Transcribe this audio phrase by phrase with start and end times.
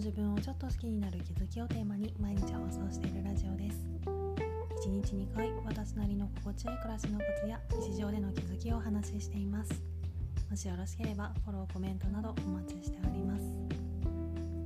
[0.00, 3.86] 自分をちょっと好きをテーマに毎日放送しているラジオです。
[4.06, 9.70] 1日2回私なりの心地よい暮らしのコツや日常での気づきをお話ししています。
[10.48, 13.44] もしよろしければフォローコメントなどお待ちしております。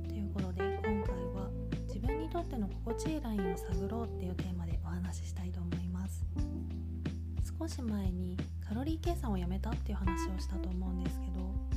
[0.07, 1.49] ということで今回は
[1.85, 6.23] 自分にとっての心地いいラインを探ろうっていうテーマでお話ししたいと思います。
[7.59, 11.74] 少し前にカロリー計算をやめたっていう話をしたと思うんですけど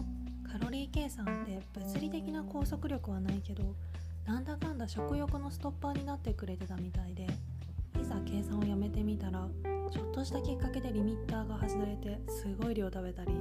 [0.50, 3.74] カロリー計算って物理的な拘束力はないけど
[4.26, 7.26] なんだかんだ食欲のストッパーになってくれてたみたいで
[8.00, 9.48] いざ計算をやめてみたら
[9.90, 13.32] ちょっとしたきっかけでリミッターが外れてすごい量食べたり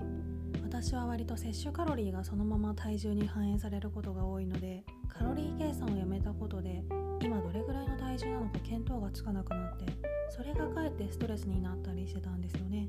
[0.63, 6.83] 私は割と摂取カロリーがそのまま体重に反映されることが多いのでカロリー計算をやめたことで
[7.21, 9.85] 今どれぐらいの体重なのか見当がつかなくなって
[10.29, 12.87] それがかえってストレスになったりしてたんですよね。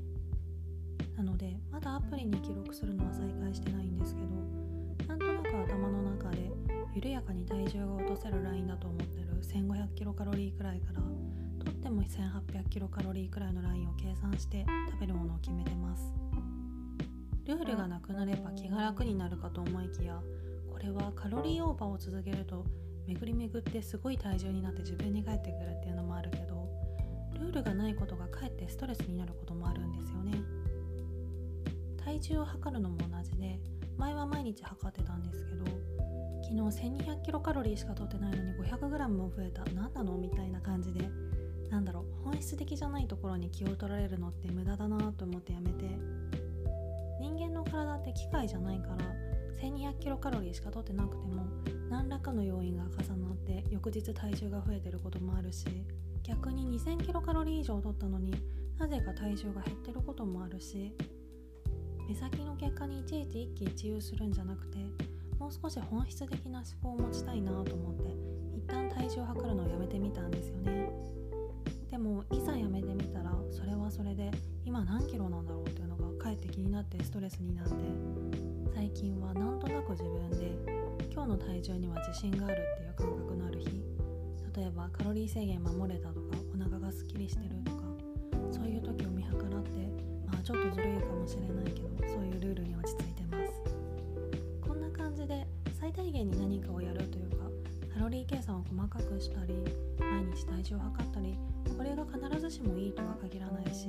[1.19, 6.49] なのでまだアプリに記録するのは再開してないんですけどなんとなく頭の中で
[6.95, 11.01] 緩やかに体重が落とせるラインだと思ってる1500キロカロリーくらいから
[11.65, 16.13] とっても1800キロカロリーくらいのラインを計算して食べるものを決めてます。
[17.45, 20.21] ルールがなくなれば気が楽になるかと思いきや
[20.71, 22.63] これはカロリーオーバーを続けると
[23.07, 26.69] 巡り巡ってすごい体重になって自分に返ってくるっていうのもあるけど
[27.33, 30.58] ルールがないことがかえってストレスになることもあるんですよね。
[32.09, 33.59] 体重を測るのも同じで
[33.95, 35.65] 前は毎日測ってたんですけど
[36.41, 39.63] 昨日1200キロカロリーしか取ってないのに 500g も増えた。
[39.65, 41.07] 何なのみたいな感じで。
[41.69, 42.23] なんだろう。
[42.23, 45.85] 本質的じゃないところに気を取られるのって無駄だなと思ってやめて。
[47.19, 48.97] 人間の体って機械じゃないから
[49.61, 51.45] 1200キロカロリーしか取ってなくても
[51.91, 55.67] 何らかの要因が重なって翌日体重が増えてることもあるし
[56.23, 58.33] 逆に2000キロカロリー以上取ったのに
[58.79, 60.95] なぜか体重が減ってることもあるし
[62.09, 64.79] 目先の結果にいちいち一喜一憂するんじゃなくて
[65.37, 70.89] もう少し本質的な思考を持ちたいなと思って一旦体重を測るのをやめてみたんですよね。
[71.91, 74.31] でもいざやめてみたらそれはそれで
[74.65, 77.73] 今何キロなんだろうっていうのがかえって気になってストレスになって
[78.73, 80.51] 最近はなんとなく自分で
[81.13, 83.67] 今日の体重には自信があるっていう感覚のある日
[84.55, 86.37] 例えばカロリー制限守れたとか
[98.19, 99.53] リー計算を細かくしたり
[99.97, 101.37] 毎日体重を測ったり
[101.77, 103.87] これが必ずしもいいとは限らないし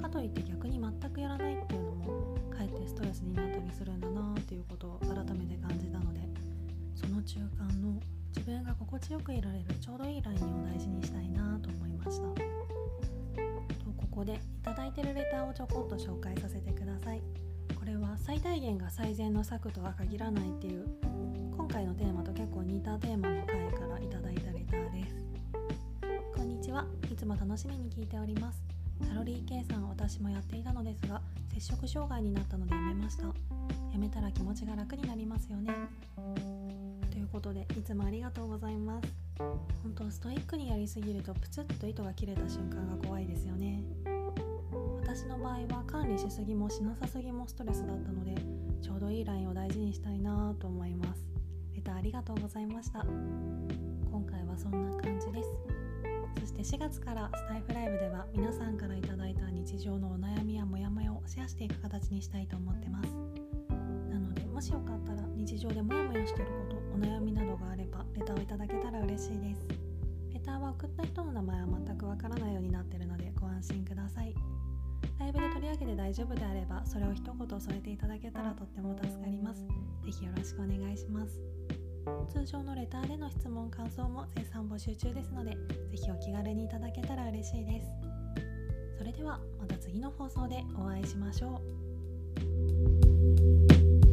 [0.00, 6.20] かといって逆に全くやらないっていうのもかえってストレスになったりするんだなっていうことを改めて感じたので
[6.94, 12.26] その中間の自分が心地よくいられるちょうどいいラインを大事にしたいなと思いました。
[12.28, 12.42] と
[13.96, 17.22] ここでいただいてるレターをちょこっと紹介させてください。
[17.74, 20.84] これは最大限が最善の策とは限らないっていう
[21.56, 22.62] 今回のテーマと結構
[27.16, 28.62] いつも楽しみに聞いております。
[29.08, 31.22] カロリー計算私もやっていたのですが
[31.54, 33.22] 摂食障害になったのでやめました。
[33.24, 33.32] や
[33.96, 35.72] めたら気持ちが楽になりますよね。
[37.10, 39.08] ということでいつもありがとうございます。
[39.38, 43.82] 本当ストイックにやりすぎるとプツッと糸が切れた瞬間が怖いですよね。
[45.00, 48.34] 私の場合は管理しすぎもしなさすぎもストレスだったので
[48.82, 51.24] ちょうどいいラインを大事にしたいなと思います。
[51.74, 53.06] レターありがとうございました。
[54.12, 55.48] 今回はそんな感じです。
[56.66, 63.08] 4月からスタイフライブでは皆さんから頂いた日常のお悩みやモヤモヤをシェアしていく形にしたいと思ってます。
[64.10, 69.68] なのでもしよかったら日常でモヤモヤしてることお悩みなどがあればレターをいただけたら嬉しいです。
[70.34, 74.34] レターは送った人の名前は全くわからないようになってるのでご安心ください。
[75.20, 79.64] ライブで取り上げて大丈夫であればそれを一言添えていただけたらとっても助かります。
[80.04, 81.40] 是非よろしくお願いします。
[82.28, 85.56] 通常のレターでの質問感想も絶賛募集中ですので
[85.90, 87.86] 是非お気軽にいただけたら嬉しいです。
[88.98, 91.60] それではまた次の放送でお会いしましょ
[94.02, 94.05] う。